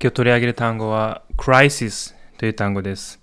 [0.00, 3.18] 今日取り上げる単語は crisis という単語です。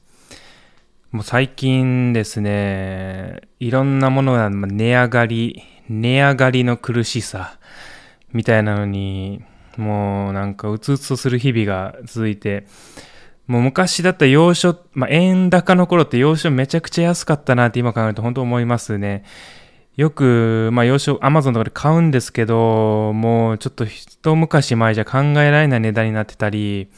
[1.10, 7.60] もう最近ですね、いろんなものが値上がり、値上がりの苦しさ
[8.34, 9.42] みたいなのに、
[9.78, 12.68] もうなんかうつうつとする日々が続いて、
[13.48, 19.24] もう昔だった洋書、まあ、円高の頃って洋書めちゃくちゃ安かったなって今考えると本当思いますね。
[19.98, 26.90] よく、まあ、洋書、アマゾンとかで買うんですけど、もうちょっと一昔前じゃ考えられない値段になってたり、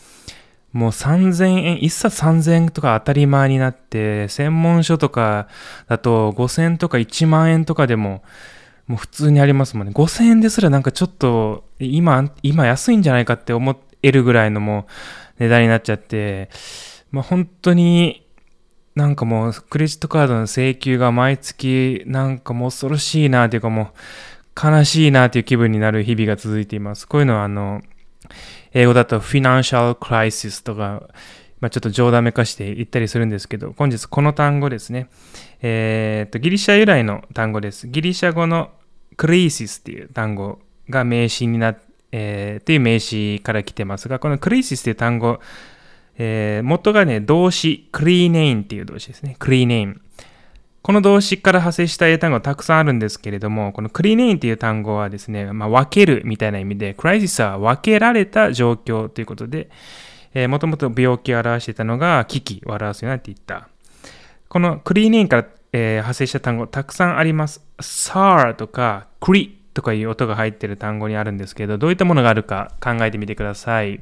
[0.74, 5.48] もう3000円、一冊3000円とか当たり前になって、専門書とか
[5.88, 8.24] だと5000円とか1万円とかでも、
[8.88, 9.94] もう普通にありますもんね。
[9.94, 14.88] 5000円ですらなんかちょっと、今、今安いんじゃないかって思えるぐらいのも
[15.40, 16.50] う値段になっちゃって、
[17.12, 18.27] まあ本当に
[18.98, 27.08] なんかもうクレジットカードの請求が毎月なんかもう恐ろしいなというかもう悲しいなという気分になる日々が続いています。
[27.08, 27.84] こういうのはあの、
[28.74, 31.10] 英語だと financial crisis とか、
[31.60, 35.10] まあ、ちょっと冗談めかして言ったりするんですけど、本日この単語ですね。
[35.62, 37.88] えーっと、ギリシャ由来の単語です。
[37.88, 38.72] ギリシャ語の
[39.16, 40.58] クリーシスっていう単語
[40.90, 45.40] が名詞になって、えーっていう名詞から来てますが、このクリーシスっていう単語、
[46.18, 49.36] えー元がね、動詞、クリーネインっていう動詞ですね。
[49.40, 50.02] クリーネイン。
[50.82, 59.70] この動詞から派生した英単語たくさんあるんですけれども、このクリーネインっていう単語はですね、まあ、分けるみたいな意味で、クライシスは分けられた状況ということで、
[60.34, 63.68] えー、もともと病気を表していたのが危機を表すようになっていった。
[64.48, 67.62] このクリーネインから、えー派生した単語たくさんあります。
[67.80, 74.00] SAR とかクリとかいう音が入っている単語にあるんですけど、どういったものがあるか考えてみてください。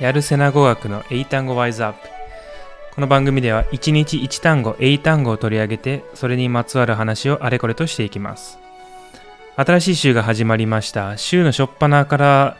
[0.00, 2.08] やるせな語学の英単語ワイズアップ。
[2.94, 8.58] この番組では1日1単語、英単語を取り上げて、それにまつわる話をあれこれとしていきます。
[9.56, 11.18] 新しい週が始まりました。
[11.18, 12.56] 週の初っ端から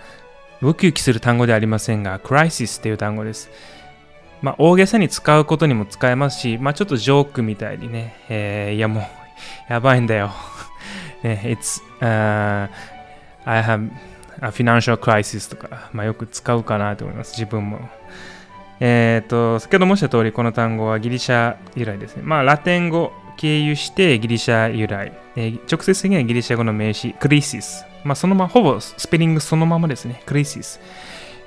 [0.60, 3.50] ウキウキする単語ではありませんが、クライシスという単語です。
[4.42, 10.30] まあ、大げさに使うことにも使えますし、まあ、ちょっとジョークみたいにね、えーいやもう、やばいんだよ。
[11.24, 12.68] ね、It's、uh,
[13.46, 13.88] I have
[14.40, 17.88] a financial crisis とか、まあ、よく使うかなと思います、自分も。
[18.80, 22.22] えっ、と、先ほど申した通り、この単語はギリシャ由来ですね。
[22.24, 25.12] まあ、ラテン語経由してギリシャ由来。
[25.36, 27.84] えー直接的にはギリシャ語の名詞、クリシス。
[28.04, 30.22] まあ、そのまま、ほぼスペリングそのままですね。
[30.24, 30.80] クリシス。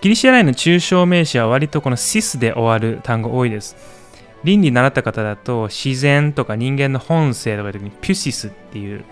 [0.02, 3.76] ギリシャ由来の抽象名詞は割とこのシスで終わる単語多いです。
[4.44, 9.06] 倫理習った方だと、自然とか人間の本性とかいう時にピュシスっていう、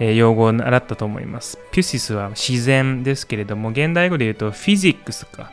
[0.00, 1.58] え用語を習ったと思います。
[1.70, 5.52] ピュシスは自然ですけれども、現代語で言うとフィジックスか、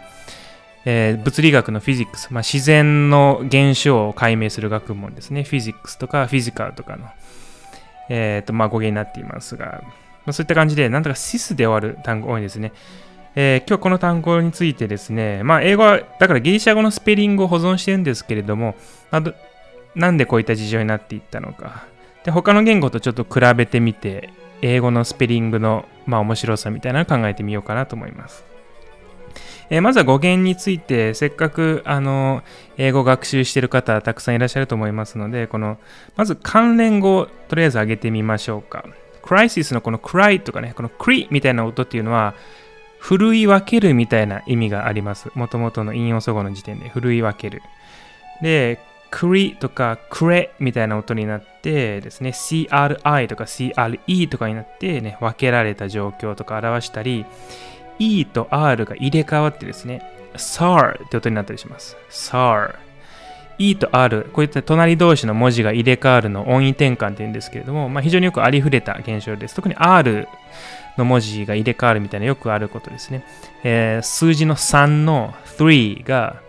[0.85, 5.43] えー物理学のフィジックス、まあ、自然の現象を解明する学問ですね。
[5.43, 7.09] フィジックスとかフィジカルとかの、
[8.09, 9.81] えーとまあ、語源になっていますが、
[10.25, 12.71] まあ、そういった感じで、なんとかシスで終わる単語多いですね。
[13.35, 18.75] えー今日この単語についてですね、まあ、英語は、だからギリシャ語のスペリングを保存してるんですけれども、
[19.11, 19.33] まあど
[19.93, 21.85] なんでこういった事情になっていったのか。
[22.27, 28.43] で、他の言語とちょっと比べてみて、英語のスペリングの、まあ、面白さみたいなのを考えてみようかなと思います。
[29.69, 32.43] えーまずは語源について、せっかく、あの、
[32.77, 35.77] 英語学習してる方たくさんいらっしゃると思いますので、この、
[36.17, 38.83] まず関連語をとりあえず挙げてみましょうか。
[39.21, 42.33] クライシスのこのクライとかね、このクリみたいな音っていうのは、
[42.99, 45.31] ふるい分けるみたいな意味があります。
[45.33, 47.61] もともとの引用祖語の時点で、ふるい分ける。
[48.41, 48.79] で、
[49.09, 57.25] クリとかクレみたいな音になってですね、CRI とか CRE とかになってね、分けられた状況とか表したり、
[57.99, 60.01] E と R が入れ替わってですね、
[60.35, 61.97] SAR って音になったりします。
[62.09, 62.75] SAR。
[63.59, 69.55] E と R、こういった隣同士の文字が入れ替わるの音位転換って言うんですけれども、まあ、非常によくありふれた現象です。
[69.55, 70.27] 特に R
[70.97, 73.25] の文字が入れ替わるみたいなよくあることですね。
[73.63, 76.41] えー数字の3の3が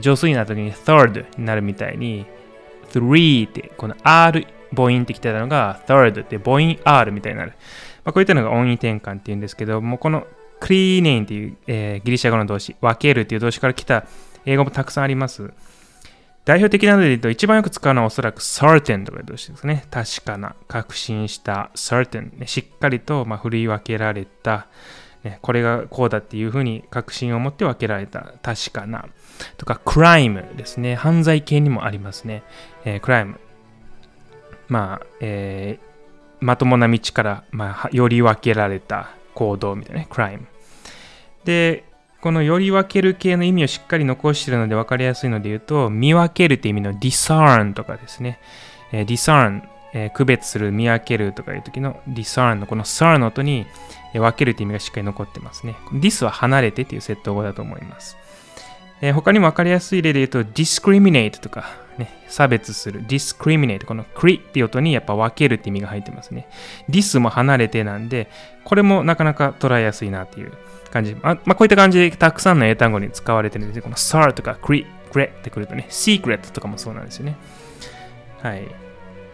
[0.00, 2.26] 上数になった時に third になるみたいに、
[2.92, 7.52] 3って、この R 母音ってきてたのが third って母音 R みたいになる。
[8.04, 10.26] まあ、こういったのが音位転換っていうんですけども、この
[10.60, 14.06] クリーネインっていう、えーギリシャ語の動詞、分けるっていう動詞から来た
[14.44, 15.52] 英語もたくさんあります。
[16.44, 19.84] 代表的なので言うと、一番よく使うのはおそらく certain とかいう動詞ですね。
[19.90, 24.68] 確かな、確信した certain、ね、しっかりと、まあ、振り分けられた、
[25.24, 29.06] ね、これがこうだっていうふうに確信を持って分けられた、確かな。
[29.56, 30.94] とか、crime ですね。
[30.94, 32.42] 犯罪系にもありますね。
[32.84, 33.36] えー、crime。
[34.68, 35.86] まあ、えー
[36.40, 40.40] まともな道から、まあ、より分けられた行動みたいなね、crime。
[41.44, 41.84] で、
[42.20, 48.38] このより分ける系の意味をしっかり残しているので分かりやすいので言うと、見分けるっていう意味の discern とかですね。
[48.92, 49.62] えー、discern、
[49.92, 53.66] えー、区別する、見分けるとかいう時の discern のこの cern の音に
[54.12, 55.76] 分けるっていう意味がしっかり残ってますね。
[55.94, 58.16] dis は離れてっていう設定語だと思います。
[59.00, 61.66] えー、他にも分かりやすい例で言うと discriminate とか、
[61.98, 66.48] ね、差別する discriminate この cri っていう音にやっぱ分けるって意味が入ってますね
[66.88, 68.30] dis も離れてなんで
[68.64, 70.52] これもなかなか捉えやすいなっていう
[70.90, 77.36] 感じあ、まあ、こういった感じでたくさんの英単語に使われてるんですこの sar とか cri クレってくるとね secret とかもそうなんですよね
[78.40, 78.66] はい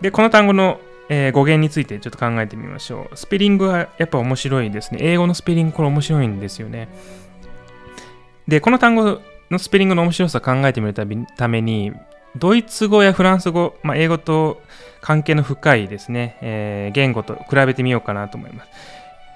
[0.01, 3.17] でこの単語のえー、語源についてちょっと考えてみましょう。
[3.17, 5.01] スペリングはやっぱ面白いですね。
[5.03, 6.89] 英語のスペリングこれ面白いんですよね。
[8.49, 9.21] で、この単語
[9.53, 10.95] のスペリングの面白さを考えてみる
[11.37, 11.93] ために、
[12.37, 14.61] ドイツ語やフランス語、まあ、英語と
[15.01, 18.71] 関係の深いですね、えー、言語と比べてみようかなと思います。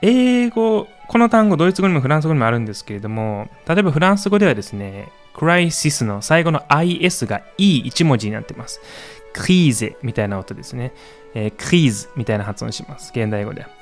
[0.02, 8.80] 英語、この単語、ドイツ語にもフランス語にもあるんですけれども、例えばフランス語ではですね、クライシスの最後の IS が E1 文字になってます。
[9.34, 10.92] クリーゼみたいな音ですね。
[11.34, 13.12] えー、クリーズみたいな発音します。
[13.14, 13.75] 現代語では。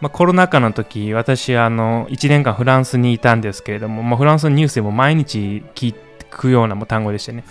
[0.00, 5.94] まあ、コロナ禍の時、私、あの、1年間フランスにいたんですけれども、まあ、フランスのニュースでも毎日聞
[6.30, 7.44] くような単語でしてね。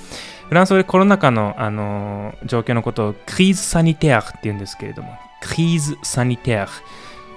[0.47, 6.67] フランス語でコロナ禍の、あの状況のことをクリーズサニテアって言うんですけれども、クリーズサニテア。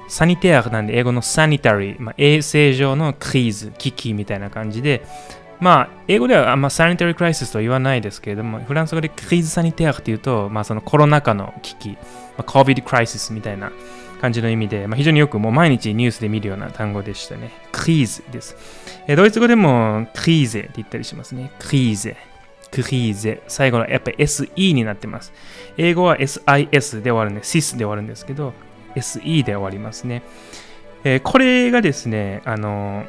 [0.08, 5.04] サニテアなんで英語のサニタリー、まあ、衛生上のクリーズ、危機みたいな感じで、
[5.60, 11.96] まあ、英語ではあんまサニタリークライシスとは言わないですけれども、フランス語でクリーズサニテアっていうと、まあ、そのコロナ禍の危機、ま
[12.38, 13.70] あ、COVID クライシスみたいな
[14.22, 17.50] 感じの意味で、まあ、非常によくもう毎日ニュースで見るような単語でしたね。
[17.72, 18.56] クリーズです。
[19.08, 21.50] えドイツ語でもクリーゼって言ったりしますね。
[21.58, 22.16] クリーゼ。
[22.70, 23.42] クリーゼ。
[23.48, 25.32] 最後のやっぱり SE になってます。
[25.76, 28.52] 英語は SIS で終わるんで、SIS で終わるんですけど、
[28.94, 30.22] SE で終わりますね。
[31.02, 33.04] えー、これがですね、あの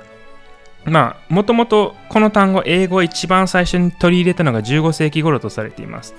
[0.86, 6.16] ー、まあ、もともとこの単語、英語を一番最初に取り入れたのが15世紀頃とされています。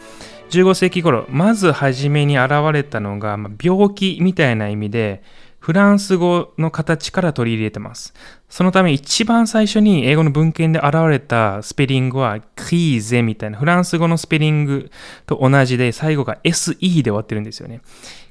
[0.61, 5.23] 15世紀頃、まず初めに現れたのが、まあ、病気みたいな意味で、
[5.65, 8.13] フランス語の形から取り入れてます。
[8.51, 14.91] そのため一番最初に英語の文献で現れたスペリングはクリーゼみたいなフランス語のスペリング
[15.25, 17.81] と同じで最後が SE で終わってるんですよね。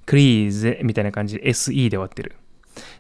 [0.06, 2.36] クリーゼみたいな感じで SE で終わってる。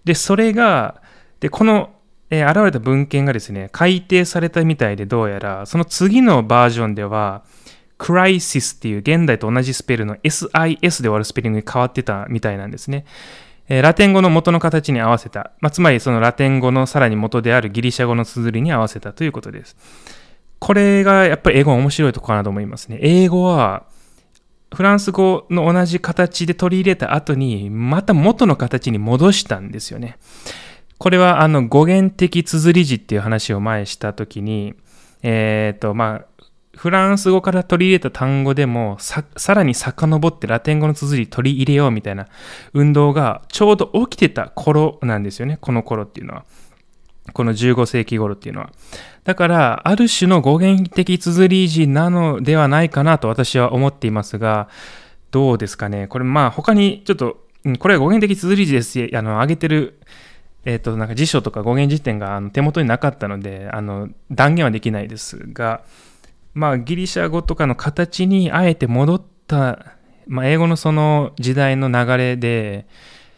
[0.03, 1.01] で、それが、
[1.39, 1.91] で、この、
[2.31, 7.43] え、現れた文献がですね、改訂されたみたいでどうやら、その次のバージョンでは、
[8.03, 13.05] クライシスっていう現代と同じスペルの SIS で終わるスペリングに変わってたみたいなんですね。
[13.69, 19.77] えー、ラテン語の元の形に合わせた、まあ、つまりそのラテン語のさらに元であるギリシャ語の綴りに合わせたということです。
[20.59, 23.00] これがやっぱり英語は面白いとこかなと思いますね。
[23.01, 23.85] 英語は
[24.75, 30.17] フランス語の同じ形で取り入れた後にまた元の形に戻したんですよね。
[30.97, 34.75] これはあの語源的綴り字っていう話を前した時に、
[35.21, 36.32] えっ、ー、とまあ
[36.75, 39.23] フランス語から取り入れた単語でもさ、
[39.53, 42.27] らに遡ってラテン語の綴り取り入れようみたいな
[42.73, 45.57] 運動がちょうど起きてた頃なんですよね。
[45.61, 46.45] この頃っていうのは。
[47.31, 48.71] この15世紀頃っていうのは。
[49.23, 54.67] だから、ある種の語源的綴り字なのではないかなと私は思っていますが、
[55.31, 56.07] どうですかね。
[56.07, 57.37] これまあ他にちょっと、
[57.79, 59.99] これは語源的綴り字ですし、あの、上げてる
[60.65, 65.83] えっ、ー、と、なんか辞書とか語源辞典があの手元になかったので、あの、断言はできないですが、
[66.53, 69.95] まあ、ギリシャ語とかの形にあえて戻った、
[70.27, 72.86] まあ、英語のその時代の流れで、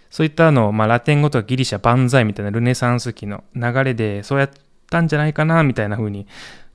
[0.09, 4.49] そういったのを、まあ、ラテン語とかギリシャ万歳みたいなルネサンス期の流れで、そうやっ
[4.89, 6.27] たんじゃないかな、みたいな風に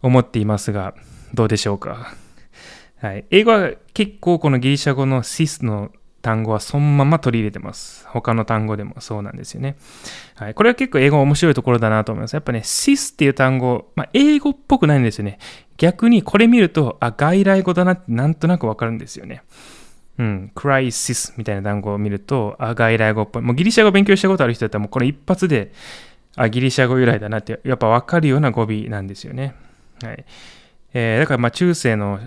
[0.03, 0.95] 思っていますが、
[1.35, 2.15] どうでしょうか。
[3.01, 3.25] はい。
[3.31, 5.91] 英語は結構このギリシャ語のシスの
[6.23, 8.07] 単語はそのまま取り入れてます。
[8.09, 9.77] 他の単語でもそうなんですよね。
[10.35, 10.55] はい。
[10.55, 12.35] これは結構英語面白いところだなと思います。
[12.35, 15.39] やっぱね、sis っていう単語、まあ、英語っぽくないんですよね。
[15.79, 19.43] 逆にこれ見ると、あ、外来語だなってなんとなくわかるんですよね。
[20.19, 20.53] うん。
[20.55, 23.43] crisis みたいな単語を見ると、あ、外来語っぽい。
[23.43, 25.73] もうギリシャ語勉強したことある人だったらもうこれ一発で、
[26.37, 29.55] あ、ギリシャ語由来だなって、やっぱわかるような語尾なんですよね。
[30.03, 30.25] はい。
[30.93, 32.19] えー、だからまあ中世の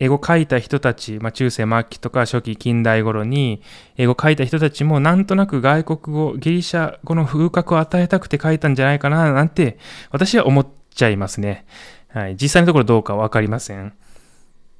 [0.00, 3.62] 英語書いた人たち、まあ、中世末期とか初期近代頃に
[3.96, 9.78] 英語書いた人たちもなんとなく外国語、ギリシャ語の風格を与えたくて書いたんじゃないかななんて
[10.10, 11.66] 私は思っちゃいますね。
[12.08, 13.92] はい、実際のところどうかわかりません。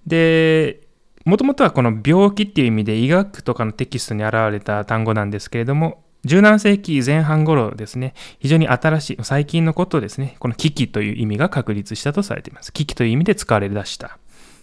[0.06, 0.88] で、
[1.26, 12.72] もともとはこの病気っていう意味で医学とかのテキストに現れた単語なんですけれども、17世紀前半頃ですね、非常に新しい、最近のことをですね、この危機という意味が確立したとされています。
[12.72, 14.18] 危機という意味で使われ出した。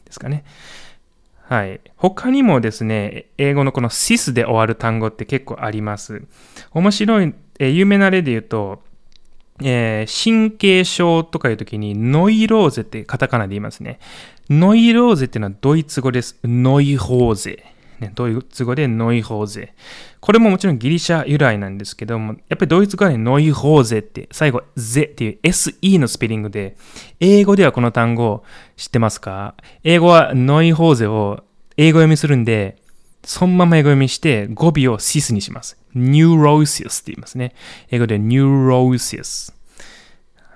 [0.07, 0.43] ですかね。
[1.43, 1.79] はい。
[1.95, 6.23] 他にもですね、英語のこのシスで終わる単語って結構あります。
[6.73, 8.83] 面白い、え有名な例で言うと、
[9.63, 13.99] えー、神経症とかいう時にノイローゼってカタカナで言いますね。
[14.49, 16.37] ノイローゼっていうのはドイツ語です。
[16.43, 17.63] ノイホーゼ。
[17.99, 19.73] ね、ドイツ語でノイホーゼ。
[20.19, 26.77] これももちろんギリシャ由来なんですけども、やっぱりドイツ語は、ノイホーゼって最後、ゼっていう SE のスペリングで、
[27.19, 28.43] 英語ではこの単語
[28.75, 29.55] 知ってますか？
[29.83, 31.43] 英語はノイローゼを
[31.77, 32.81] 英語読みするんで、
[33.23, 35.77] そのまま英語読みして語尾を sis にします。
[35.95, 37.55] neurosis って言いますね。
[37.89, 39.53] 英語で neurosis。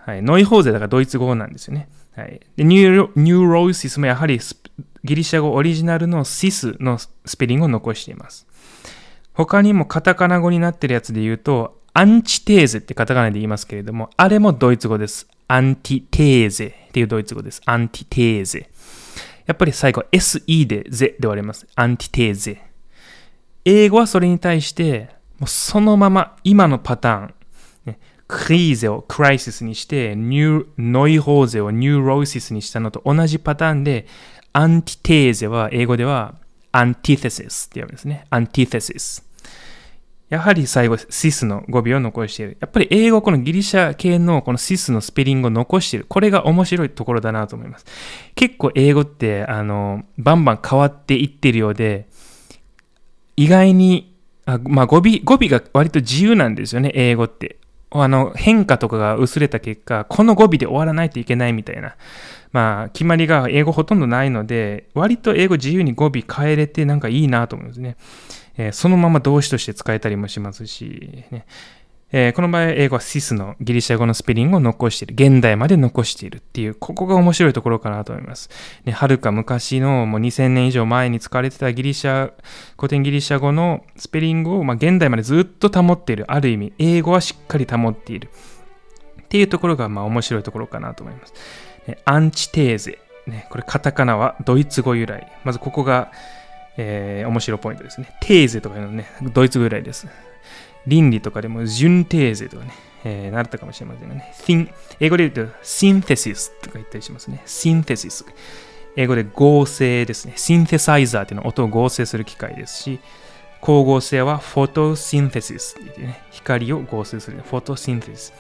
[0.06, 0.22] はい。
[0.22, 1.90] ノイローゼだからドイツ語なんですよね。
[2.22, 2.40] はい。
[2.56, 4.40] で、 neurosis もやはり
[5.04, 8.46] ギリシャ語オリジナルの sis のスペリングを残しています。
[9.34, 15.28] 他にもカタカナ語になってるやつで言うと、アンチテーゼってカタカナで言いますけれども、あれもドイツ語です。
[15.48, 17.62] Antithese っていうドイツ語です。
[17.66, 18.70] Antithese。
[19.48, 21.68] やっぱり最後 SE でゼで終わります。
[21.76, 22.62] アンティテーゼ。
[23.66, 25.10] 英語はそれに対して、
[25.40, 27.34] もうそのまま今のパターン、
[28.32, 34.08] クリーゼをクライシスにして、ノイローゼを neurosis にしたのと同じパターンで、
[34.54, 36.36] アンティテーゼは英語では
[36.72, 38.26] antithesis って言うんですね。
[38.30, 39.30] antithesis。
[40.30, 42.58] やはり最後、 sis の語尾を残している。
[42.62, 46.06] やっぱり英語、このギリシャ系のこの sis のスペリングを残している。
[46.08, 47.86] これが面白いところだなと思います。
[48.36, 52.08] 結構英語って、あの、バンバン変わっていってるようで、
[53.36, 57.58] 意外に、あまあ語尾、語尾が割と自由なんですよね、英語って。
[57.94, 61.96] あの、変化とかが薄れた結果、この語尾で終わらないといけないみたいな。
[62.52, 67.98] まあ、決まりが英語ほとんどないので、割と英語自由に語尾変えれてなんかいいなと思うんですね。
[68.58, 71.46] えー、そのまま動詞として使えたりもしますし、ね
[72.14, 75.14] えー、この場合、英語はシスのギリシャ語のスペリングを残している。
[75.14, 78.50] 現代まで残しているっていう、ここが面白いところかなと思います。
[78.84, 82.34] ね、はるか昔のもう2000年以上前に使われてたギリシャ、
[82.78, 86.26] 古典ギリシャ語のスペリングを、まあ、現代までずっと保っている。
[86.28, 88.30] ある意味、英語はしっかり保っている。
[89.22, 91.34] っていうところが、まあ面白いところかなと思います。
[92.04, 93.00] アンチテーゼ。
[93.26, 95.32] ね、これカタカナはドイツ語由来。
[95.46, 96.12] まずここが、
[96.76, 98.14] えー、面白いポイントですね。
[98.20, 100.08] テーゼとかいうのね、ドイツ語由来です。
[100.88, 102.74] 倫理とかでも、純テーゼとかね、
[103.04, 104.34] えー、なったかもしれませんがね。
[105.00, 107.42] 英語で言うと、シンテシスとか言ったりしますね。
[107.46, 108.26] シンテシス。
[108.96, 110.34] 英語で合成ですね。
[110.36, 113.00] シンテサイザーっていうのは音を合成する機械ですし、
[113.62, 118.34] 光合成はフォトシンテシスって言ってね、光を合成する、フォトシンテシス。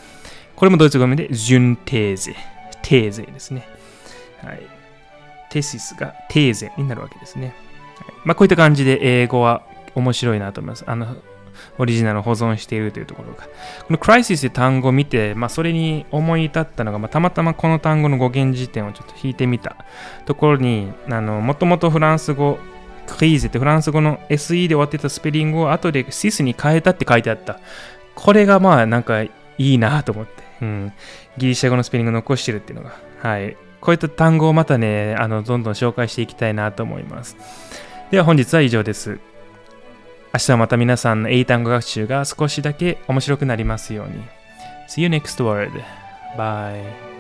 [0.55, 2.35] これもドイツ語名で、純テーゼ。
[2.81, 3.67] テーゼですね。
[4.43, 4.61] はい。
[5.51, 7.55] テシスがテーゼになるわけですね。
[7.97, 9.63] はい、まあ、こういった感じで英語は
[9.95, 10.83] 面白いなと思います。
[10.87, 11.15] あの、
[11.77, 13.43] オリジナルを保存しているというところが。
[13.43, 13.49] こ
[13.89, 19.75] のクライシスという単語を見て、まあ、それに思い至ったのが、まあ、たまたまこの単語の語源辞典をちょっと引いてみた
[20.25, 22.59] ところに、もともとフランス語、
[23.07, 27.59] クリーゼってフランス語の SE で終わってたスペリングを後でシスに変えたって書いてあった。
[28.15, 30.43] これがまあなんかいいなと思って。
[30.61, 30.93] うん。
[31.37, 32.95] ギリシャ語のスペリング残してるっていうのが。
[33.21, 33.57] はい。
[33.79, 37.35] こういった単語をまたね、あの、どんどん紹介していきたいなと思います。
[38.11, 39.19] では本日は以上です。
[40.33, 44.23] 明日はまた皆さんの英単語学習が少しだけ面白くなりますように。
[44.87, 45.71] See you next word.
[46.37, 47.10] Bye.